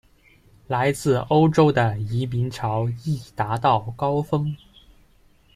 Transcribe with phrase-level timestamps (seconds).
[0.65, 4.57] 来自欧洲的移民潮亦达到高峰。